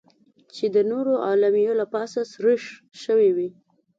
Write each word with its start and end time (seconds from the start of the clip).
چې 0.55 0.65
د 0.75 0.77
نورو 0.91 1.13
اعلامیو 1.29 1.77
له 1.81 1.85
پاسه 1.93 2.19
سریښ 2.33 2.63
شوې 3.03 3.29
وې. 3.35 3.49